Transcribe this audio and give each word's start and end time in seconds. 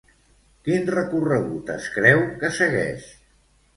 Quin 0.69 0.87
recorregut 0.95 1.71
es 1.75 1.91
creu 1.99 2.25
que 2.41 2.51
segueix? 2.59 3.07